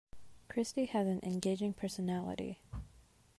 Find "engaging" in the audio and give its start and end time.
1.21-1.73